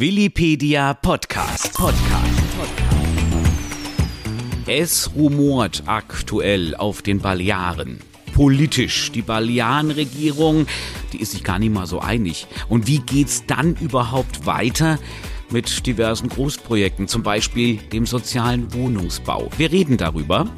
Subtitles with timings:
[0.00, 1.74] Willipedia Podcast.
[1.74, 2.42] Podcast.
[4.66, 7.98] Es rumort aktuell auf den Balearen.
[8.32, 9.12] Politisch.
[9.12, 10.66] Die Balearenregierung,
[11.12, 12.46] die ist sich gar nicht mal so einig.
[12.70, 14.98] Und wie geht's dann überhaupt weiter?
[15.50, 19.50] Mit diversen Großprojekten, zum Beispiel dem sozialen Wohnungsbau.
[19.58, 20.48] Wir reden darüber.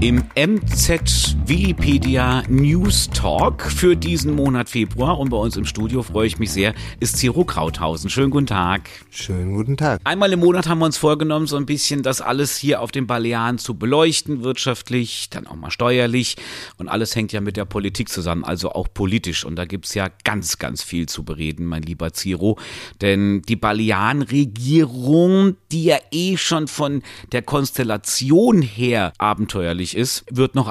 [0.00, 6.26] Im MZ Wikipedia News Talk für diesen Monat Februar und bei uns im Studio freue
[6.26, 8.10] ich mich sehr, ist Zero Krauthausen.
[8.10, 8.88] Schönen guten Tag.
[9.10, 10.00] Schönen guten Tag.
[10.04, 13.06] Einmal im Monat haben wir uns vorgenommen, so ein bisschen das alles hier auf den
[13.06, 16.36] Balearen zu beleuchten, wirtschaftlich, dann auch mal steuerlich
[16.78, 20.08] und alles hängt ja mit der Politik zusammen, also auch politisch und da gibt's ja
[20.24, 22.58] ganz, ganz viel zu bereden, mein lieber Zero,
[23.00, 30.54] denn die Balearenregierung, die ja eh schon von der Konstellation her abenteuerlich abenteuerlich ist, wird
[30.54, 30.68] noch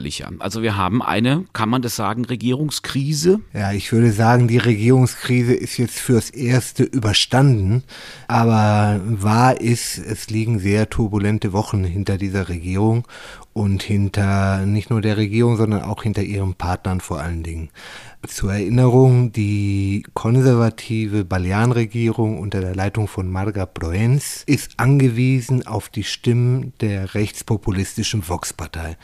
[0.00, 0.30] abenteuerlicher.
[0.38, 3.40] Also wir haben eine, kann man das sagen, Regierungskrise?
[3.52, 7.82] Ja, ich würde sagen, die Regierungskrise ist jetzt fürs Erste überstanden.
[8.28, 13.06] Aber wahr ist, es liegen sehr turbulente Wochen hinter dieser Regierung
[13.52, 17.70] und hinter nicht nur der Regierung, sondern auch hinter ihren Partnern vor allen Dingen.
[18.26, 26.04] Zur Erinnerung, die konservative Balearenregierung unter der Leitung von Marga Proens ist angewiesen auf die
[26.04, 28.96] Stimmen der rechtspopulistischen Vox-Partei.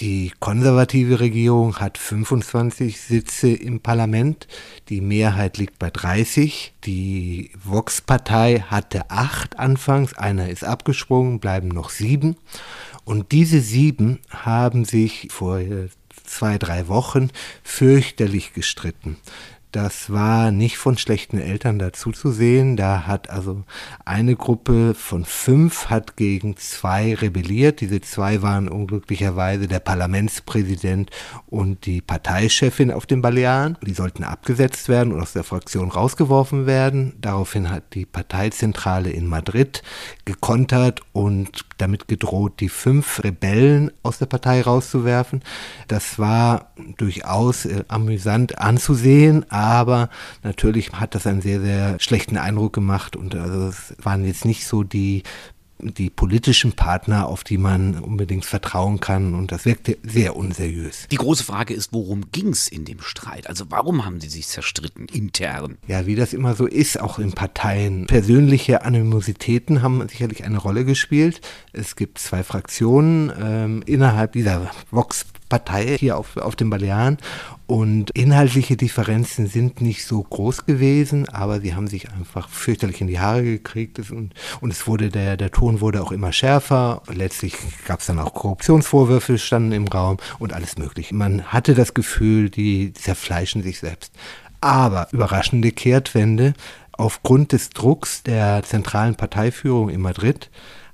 [0.00, 4.48] Die konservative Regierung hat 25 Sitze im Parlament,
[4.88, 6.72] die Mehrheit liegt bei 30.
[6.84, 12.36] Die Vox-Partei hatte acht anfangs, einer ist abgesprungen, bleiben noch sieben.
[13.04, 15.60] Und diese sieben haben sich vor
[16.24, 17.28] zwei, drei Wochen
[17.62, 19.18] fürchterlich gestritten.
[19.72, 22.76] Das war nicht von schlechten Eltern dazu zu sehen.
[22.76, 23.64] Da hat also
[24.04, 27.80] eine Gruppe von fünf hat gegen zwei rebelliert.
[27.80, 31.10] Diese zwei waren unglücklicherweise der Parlamentspräsident
[31.46, 33.78] und die Parteichefin auf den Balearen.
[33.80, 37.14] Die sollten abgesetzt werden und aus der Fraktion rausgeworfen werden.
[37.22, 39.82] Daraufhin hat die Parteizentrale in Madrid
[40.26, 45.42] gekontert und damit gedroht, die fünf Rebellen aus der Partei rauszuwerfen.
[45.88, 50.08] Das war durchaus äh, amüsant anzusehen, aber
[50.42, 54.66] natürlich hat das einen sehr, sehr schlechten Eindruck gemacht und also es waren jetzt nicht
[54.66, 55.22] so die
[55.82, 59.34] die politischen Partner, auf die man unbedingt vertrauen kann.
[59.34, 61.06] Und das wirkte sehr unseriös.
[61.10, 63.48] Die große Frage ist, worum ging es in dem Streit?
[63.48, 65.78] Also warum haben sie sich zerstritten intern?
[65.86, 68.06] Ja, wie das immer so ist, auch in Parteien.
[68.06, 71.40] Persönliche Animositäten haben sicherlich eine Rolle gespielt.
[71.72, 77.18] Es gibt zwei Fraktionen ähm, innerhalb dieser Vox Partei hier auf, auf den Balearen.
[77.66, 83.06] Und inhaltliche Differenzen sind nicht so groß gewesen, aber sie haben sich einfach fürchterlich in
[83.06, 83.98] die Haare gekriegt.
[84.10, 84.32] Und,
[84.62, 87.02] und es wurde, der, der Ton wurde auch immer schärfer.
[87.12, 87.54] Letztlich
[87.86, 91.14] gab es dann auch Korruptionsvorwürfe, standen im Raum und alles mögliche.
[91.14, 94.14] Man hatte das Gefühl, die zerfleischen sich selbst.
[94.62, 96.54] Aber überraschende Kehrtwende.
[96.92, 100.50] Aufgrund des Drucks der zentralen Parteiführung in Madrid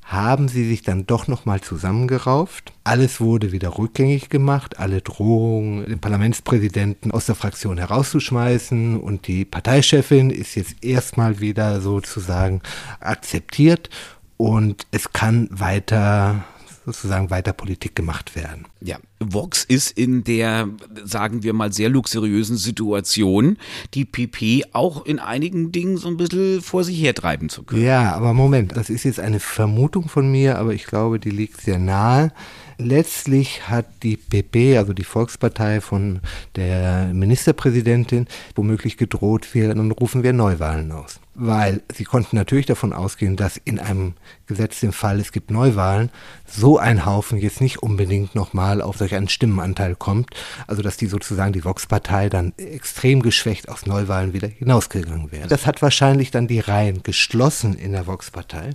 [0.09, 2.73] haben sie sich dann doch nochmal zusammengerauft.
[2.83, 9.45] Alles wurde wieder rückgängig gemacht, alle Drohungen, den Parlamentspräsidenten aus der Fraktion herauszuschmeißen und die
[9.45, 12.63] Parteichefin ist jetzt erstmal wieder sozusagen
[13.01, 13.91] akzeptiert
[14.39, 16.43] und es kann weiter
[16.87, 18.65] sozusagen weiter Politik gemacht werden.
[18.81, 20.69] Ja, Vox ist in der,
[21.05, 23.59] sagen wir mal, sehr luxuriösen Situation,
[23.95, 27.83] die PP auch in einigen Dingen so ein bisschen vor sich hertreiben zu können.
[27.85, 31.61] Ja, aber Moment, das ist jetzt eine Vermutung von mir, aber ich glaube, die liegt
[31.61, 32.33] sehr nahe.
[32.81, 36.21] Letztlich hat die PP, also die Volkspartei von
[36.55, 42.93] der Ministerpräsidentin, womöglich gedroht, wir, dann rufen wir Neuwahlen aus weil sie konnten natürlich davon
[42.93, 44.15] ausgehen, dass in einem
[44.47, 46.11] gesetzten Fall, es gibt Neuwahlen,
[46.47, 50.31] so ein Haufen jetzt nicht unbedingt nochmal auf solch einen Stimmenanteil kommt,
[50.67, 55.49] also dass die sozusagen die Vox-Partei dann extrem geschwächt aus Neuwahlen wieder hinausgegangen wäre.
[55.49, 58.71] Das hat wahrscheinlich dann die Reihen geschlossen in der Vox-Partei.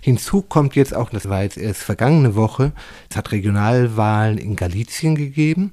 [0.00, 2.72] Hinzu kommt jetzt auch, das war jetzt erst vergangene Woche,
[3.10, 5.72] es hat Regionalwahlen in Galizien gegeben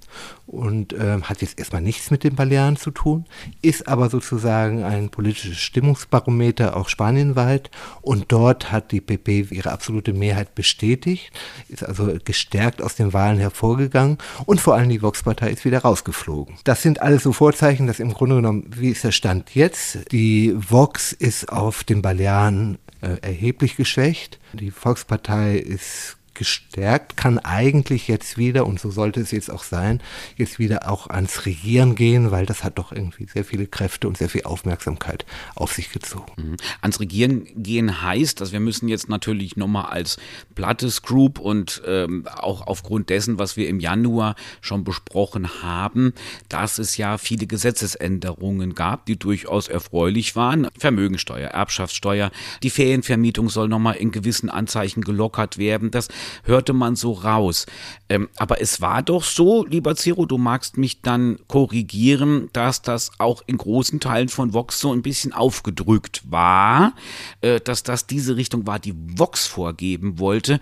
[0.53, 3.25] und äh, hat jetzt erstmal nichts mit den Balearen zu tun,
[3.61, 7.71] ist aber sozusagen ein politisches Stimmungsbarometer auch spanienweit
[8.01, 11.31] und dort hat die PP ihre absolute Mehrheit bestätigt,
[11.67, 16.55] ist also gestärkt aus den Wahlen hervorgegangen und vor allem die Vox-Partei ist wieder rausgeflogen.
[16.63, 20.11] Das sind alles so Vorzeichen, dass im Grunde genommen, wie ist der Stand jetzt?
[20.11, 24.39] Die Vox ist auf den Balearen äh, erheblich geschwächt.
[24.53, 30.01] Die Volkspartei ist gestärkt, kann eigentlich jetzt wieder, und so sollte es jetzt auch sein,
[30.35, 34.17] jetzt wieder auch ans Regieren gehen, weil das hat doch irgendwie sehr viele Kräfte und
[34.17, 35.25] sehr viel Aufmerksamkeit
[35.55, 36.31] auf sich gezogen.
[36.37, 36.57] Mhm.
[36.81, 40.17] Ans Regieren gehen heißt, dass wir müssen jetzt natürlich nochmal als
[40.55, 46.13] Blattes Group und ähm, auch aufgrund dessen, was wir im Januar schon besprochen haben,
[46.49, 50.67] dass es ja viele Gesetzesänderungen gab, die durchaus erfreulich waren.
[50.77, 52.31] Vermögensteuer, Erbschaftssteuer,
[52.63, 55.91] die Ferienvermietung soll nochmal in gewissen Anzeichen gelockert werden.
[55.91, 56.07] Das
[56.43, 57.65] hörte man so raus.
[58.09, 63.11] Ähm, aber es war doch so, lieber Ciro, du magst mich dann korrigieren, dass das
[63.17, 66.93] auch in großen Teilen von Vox so ein bisschen aufgedrückt war,
[67.41, 70.59] äh, dass das diese Richtung war, die Vox vorgeben wollte.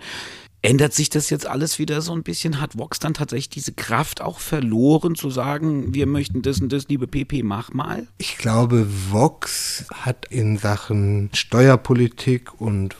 [0.64, 2.60] Ändert sich das jetzt alles wieder so ein bisschen?
[2.60, 6.86] Hat Vox dann tatsächlich diese Kraft auch verloren, zu sagen, wir möchten das und das,
[6.86, 8.06] liebe PP, mach mal?
[8.18, 12.94] Ich glaube, Vox hat in Sachen Steuerpolitik und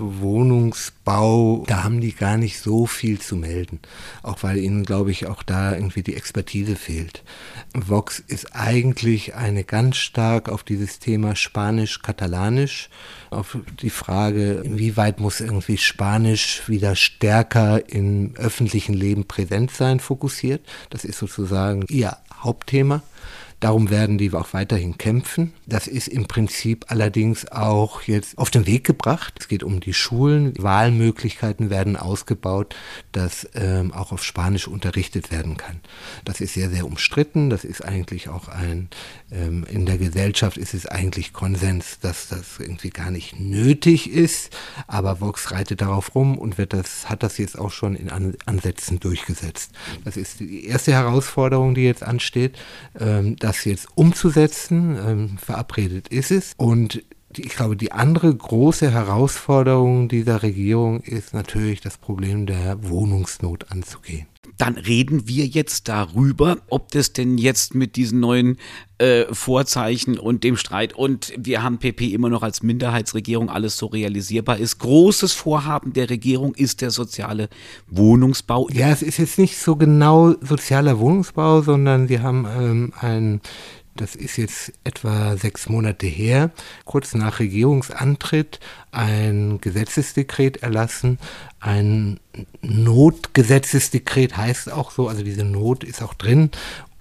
[1.05, 3.81] Wohnungsbau, da haben die gar nicht so viel zu melden.
[4.23, 7.23] Auch weil ihnen, glaube ich, auch da irgendwie die Expertise fehlt.
[7.75, 12.89] Vox ist eigentlich eine ganz stark auf dieses Thema Spanisch-Katalanisch,
[13.31, 20.63] auf die Frage, inwieweit muss irgendwie Spanisch wieder stärker im öffentlichen Leben präsent sein, fokussiert.
[20.91, 23.03] Das ist sozusagen ihr Hauptthema.
[23.63, 25.53] Darum werden die auch weiterhin kämpfen.
[25.67, 29.35] Das ist im Prinzip allerdings auch jetzt auf den Weg gebracht.
[29.39, 30.53] Es geht um die Schulen.
[30.59, 32.75] Wahlmöglichkeiten werden ausgebaut,
[33.13, 35.79] dass ähm, auch auf Spanisch unterrichtet werden kann.
[36.25, 37.51] Das ist sehr, sehr umstritten.
[37.51, 38.89] Das ist eigentlich auch ein,
[39.31, 44.51] ähm, in der Gesellschaft ist es eigentlich Konsens, dass das irgendwie gar nicht nötig ist.
[44.89, 48.35] Aber Vox reitet darauf rum und wird das, hat das jetzt auch schon in An
[48.45, 49.71] Ansätzen durchgesetzt.
[50.05, 52.59] Das ist die erste Herausforderung, die jetzt ansteht.
[52.99, 54.97] Ähm, das jetzt umzusetzen.
[54.97, 56.55] Ähm, verabredet ist es.
[56.57, 57.05] Und
[57.37, 64.27] ich glaube, die andere große Herausforderung dieser Regierung ist natürlich das Problem der Wohnungsnot anzugehen.
[64.59, 68.59] Dann reden wir jetzt darüber, ob das denn jetzt mit diesen neuen
[68.99, 73.87] äh, Vorzeichen und dem Streit und wir haben PP immer noch als Minderheitsregierung alles so
[73.87, 74.79] realisierbar ist.
[74.79, 77.49] Großes Vorhaben der Regierung ist der soziale
[77.87, 78.69] Wohnungsbau.
[78.73, 83.41] Ja, es ist jetzt nicht so genau sozialer Wohnungsbau, sondern sie haben ähm, ein
[83.95, 86.51] das ist jetzt etwa sechs Monate her,
[86.85, 88.59] kurz nach Regierungsantritt,
[88.91, 91.19] ein Gesetzesdekret erlassen.
[91.61, 92.19] Ein
[92.63, 96.51] Notgesetzesdekret heißt auch so, also diese Not ist auch drin,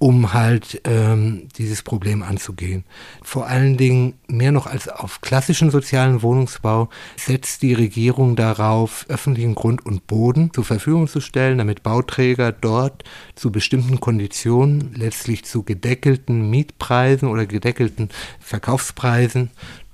[0.01, 2.86] um halt ähm, dieses Problem anzugehen.
[3.21, 9.53] Vor allen Dingen mehr noch als auf klassischen sozialen Wohnungsbau setzt die Regierung darauf, öffentlichen
[9.53, 13.03] Grund und Boden zur Verfügung zu stellen, damit Bauträger dort
[13.36, 18.09] zu bestimmten Konditionen, letztlich zu gedeckelten Mietpreisen oder gedeckelten
[18.39, 19.51] Verkaufspreisen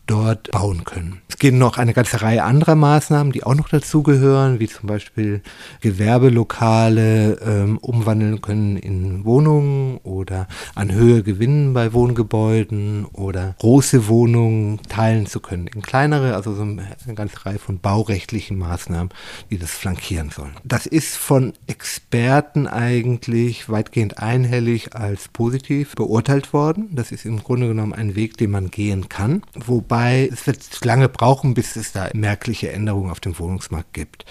[0.07, 1.21] dort bauen können.
[1.30, 5.42] Es gibt noch eine ganze Reihe anderer Maßnahmen, die auch noch dazugehören, wie zum Beispiel
[5.81, 14.80] Gewerbelokale ähm, umwandeln können in Wohnungen oder an Höhe gewinnen bei Wohngebäuden oder große Wohnungen
[14.89, 19.09] teilen zu können in kleinere, also so eine ganze Reihe von baurechtlichen Maßnahmen,
[19.51, 20.56] die das flankieren sollen.
[20.63, 26.89] Das ist von Experten eigentlich weitgehend einhellig als positiv beurteilt worden.
[26.94, 30.85] Das ist im Grunde genommen ein Weg, den man gehen kann, wobei Wobei es wird
[30.85, 34.25] lange brauchen, bis es da merkliche Änderungen auf dem Wohnungsmarkt gibt.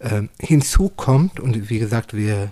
[0.00, 2.50] Ähm, hinzu kommt, und wie gesagt, wir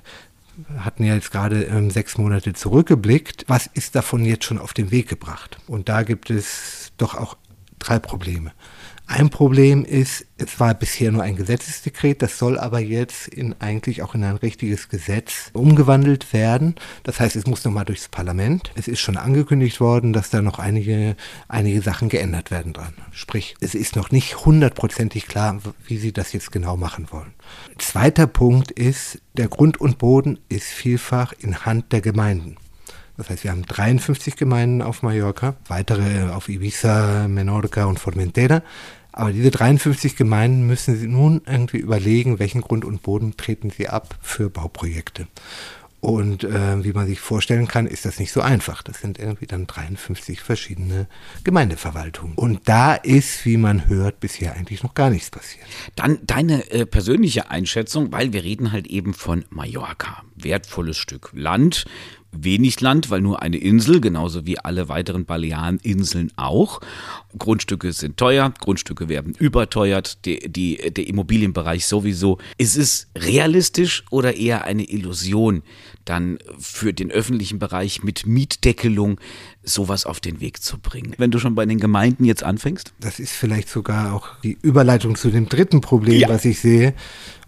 [0.78, 4.93] hatten ja jetzt gerade ähm, sechs Monate zurückgeblickt, was ist davon jetzt schon auf den
[4.93, 5.58] Weg gebracht?
[5.67, 7.37] Und da gibt es doch auch
[7.81, 8.52] drei Probleme.
[9.12, 14.04] Ein Problem ist, es war bisher nur ein Gesetzesdekret, das soll aber jetzt in eigentlich
[14.04, 16.76] auch in ein richtiges Gesetz umgewandelt werden.
[17.02, 18.70] Das heißt, es muss nochmal durchs Parlament.
[18.76, 21.16] Es ist schon angekündigt worden, dass da noch einige,
[21.48, 22.94] einige Sachen geändert werden dran.
[23.10, 27.34] Sprich, es ist noch nicht hundertprozentig klar, wie sie das jetzt genau machen wollen.
[27.79, 32.58] Zweiter Punkt ist, der Grund und Boden ist vielfach in Hand der Gemeinden.
[33.17, 38.62] Das heißt, wir haben 53 Gemeinden auf Mallorca, weitere auf Ibiza, Menorca und Formentera.
[39.12, 43.88] Aber diese 53 Gemeinden müssen sie nun irgendwie überlegen, welchen Grund und Boden treten sie
[43.88, 45.26] ab für Bauprojekte.
[46.00, 48.82] Und äh, wie man sich vorstellen kann, ist das nicht so einfach.
[48.82, 51.06] Das sind irgendwie dann 53 verschiedene
[51.44, 52.36] Gemeindeverwaltungen.
[52.36, 55.67] Und da ist, wie man hört, bisher eigentlich noch gar nichts passiert.
[55.96, 60.22] Dann deine äh, persönliche Einschätzung, weil wir reden halt eben von Mallorca.
[60.36, 61.84] Wertvolles Stück Land
[62.32, 66.81] wenig Land, weil nur eine Insel, genauso wie alle weiteren Baleareninseln auch.
[67.39, 72.39] Grundstücke sind teuer, Grundstücke werden überteuert, die, die, der Immobilienbereich sowieso.
[72.58, 75.63] Ist es realistisch oder eher eine Illusion,
[76.05, 79.20] dann für den öffentlichen Bereich mit Mietdeckelung
[79.63, 81.15] sowas auf den Weg zu bringen?
[81.19, 82.93] Wenn du schon bei den Gemeinden jetzt anfängst?
[83.01, 86.29] Das ist vielleicht sogar auch die Überleitung zu dem dritten Problem, ja.
[86.29, 86.94] was ich sehe.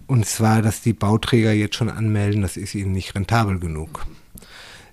[0.07, 4.05] Und zwar, dass die Bauträger jetzt schon anmelden, das ist ihnen nicht rentabel genug.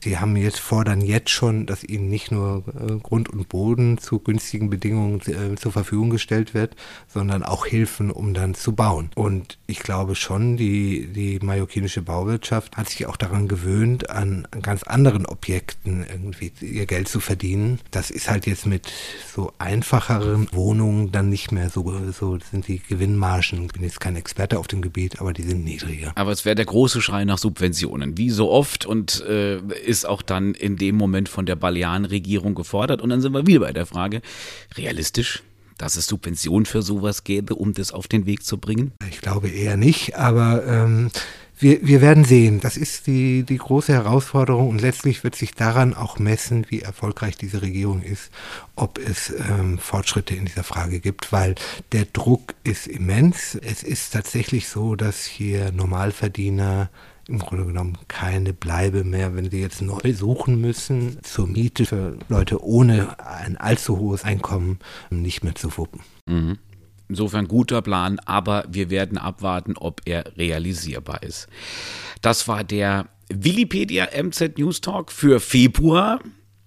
[0.02, 4.20] Sie haben jetzt, fordern jetzt schon, dass ihnen nicht nur äh, Grund und Boden zu
[4.20, 6.76] günstigen Bedingungen äh, zur Verfügung gestellt wird,
[7.08, 9.10] sondern auch Hilfen, um dann zu bauen.
[9.16, 14.62] Und ich glaube schon, die, die mallorquinische Bauwirtschaft hat sich auch daran gewöhnt, an, an
[14.62, 17.80] ganz anderen Objekten irgendwie ihr Geld zu verdienen.
[17.92, 18.92] Das ist halt jetzt mit
[19.34, 23.66] so einfacheren Wohnungen dann nicht mehr so, so sind die Gewinnmargen.
[23.66, 26.14] Ich bin jetzt kein Experte auf dem Gebiet, aber die sind niedriger.
[26.16, 30.22] Aber es wäre der große Schrei nach Subventionen, wie so oft und äh, ist auch
[30.22, 33.02] dann in dem Moment von der Balearenregierung gefordert.
[33.02, 34.22] Und dann sind wir wieder bei der Frage,
[34.78, 35.44] realistisch?
[35.78, 38.92] dass es Subventionen für sowas gäbe, um das auf den Weg zu bringen?
[39.10, 41.10] Ich glaube eher nicht, aber ähm,
[41.58, 42.60] wir, wir werden sehen.
[42.60, 47.38] Das ist die, die große Herausforderung und letztlich wird sich daran auch messen, wie erfolgreich
[47.38, 48.30] diese Regierung ist,
[48.76, 51.56] ob es ähm, Fortschritte in dieser Frage gibt, weil
[51.92, 53.56] der Druck ist immens.
[53.56, 56.90] Es ist tatsächlich so, dass hier Normalverdiener
[57.30, 62.18] im Grunde genommen keine Bleibe mehr, wenn sie jetzt neu suchen müssen, zur Miete für
[62.28, 66.02] Leute ohne ein allzu hohes Einkommen nicht mehr zu wuppen.
[66.26, 66.58] Mhm.
[67.08, 71.48] Insofern guter Plan, aber wir werden abwarten, ob er realisierbar ist.
[72.22, 76.20] Das war der Wikipedia MZ News Talk für Februar.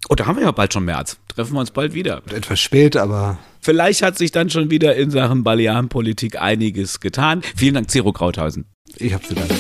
[0.09, 1.19] Oh, da haben wir ja bald schon März.
[1.29, 2.23] Treffen wir uns bald wieder.
[2.33, 3.39] Etwas spät, aber.
[3.61, 7.43] Vielleicht hat sich dann schon wieder in Sachen Balearenpolitik einiges getan.
[7.57, 8.65] Vielen Dank, Zero Krauthausen.
[8.97, 9.55] Ich habe zu danken.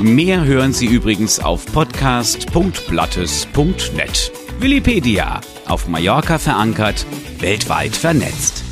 [0.00, 4.32] Mehr hören Sie übrigens auf podcast.blattes.net.
[4.60, 7.04] Willipedia, auf Mallorca verankert,
[7.40, 8.67] weltweit vernetzt.